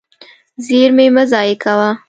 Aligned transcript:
زیرمې 0.65 1.07
مه 1.15 1.23
ضایع 1.31 1.55
کوه. 1.63 1.89